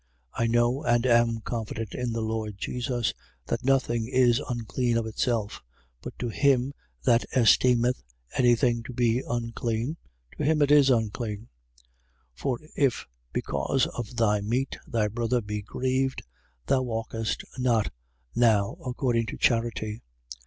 14:14. 0.35 0.43
I 0.43 0.47
know, 0.47 0.83
and 0.83 1.05
am 1.05 1.39
confident 1.41 1.93
in 1.93 2.11
the 2.11 2.23
Lord 2.23 2.57
Jesus, 2.57 3.13
that 3.45 3.63
nothing 3.63 4.07
is 4.07 4.41
unclean 4.49 4.97
of 4.97 5.05
itself: 5.05 5.61
but 6.01 6.17
to 6.17 6.29
him 6.29 6.73
that 7.03 7.23
esteemeth 7.35 8.01
any 8.35 8.55
thing 8.55 8.81
to 8.85 8.93
be 8.93 9.21
unclean, 9.29 9.97
to 10.35 10.43
him 10.43 10.63
it 10.63 10.71
is 10.71 10.89
unclean. 10.89 11.49
14:15. 12.33 12.33
For 12.33 12.59
if, 12.75 13.05
because 13.31 13.85
of 13.93 14.15
thy 14.15 14.41
meat, 14.41 14.75
thy 14.87 15.07
brother 15.07 15.39
be 15.39 15.61
grieved, 15.61 16.23
thou 16.65 16.81
walkest 16.81 17.43
not 17.59 17.93
now 18.33 18.79
according 18.83 19.27
to 19.27 19.37
charity. 19.37 20.01